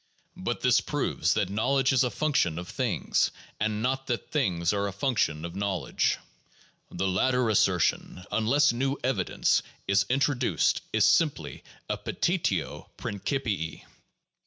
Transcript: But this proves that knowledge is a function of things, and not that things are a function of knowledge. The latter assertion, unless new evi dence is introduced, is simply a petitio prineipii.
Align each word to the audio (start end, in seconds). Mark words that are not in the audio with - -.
But 0.35 0.61
this 0.61 0.81
proves 0.81 1.35
that 1.35 1.51
knowledge 1.51 1.93
is 1.93 2.03
a 2.03 2.09
function 2.09 2.57
of 2.57 2.67
things, 2.67 3.29
and 3.59 3.83
not 3.83 4.07
that 4.07 4.31
things 4.31 4.73
are 4.73 4.87
a 4.87 4.91
function 4.91 5.45
of 5.45 5.55
knowledge. 5.55 6.17
The 6.89 7.07
latter 7.07 7.47
assertion, 7.51 8.23
unless 8.31 8.73
new 8.73 8.95
evi 9.03 9.25
dence 9.27 9.61
is 9.87 10.07
introduced, 10.09 10.81
is 10.91 11.05
simply 11.05 11.63
a 11.87 11.99
petitio 11.99 12.89
prineipii. 12.97 13.83